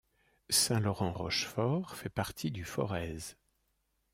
Saint-Laurent-Rochefort 0.49 1.95
fait 1.95 2.09
partie 2.09 2.49
du 2.49 2.65
Forez. 2.65 3.19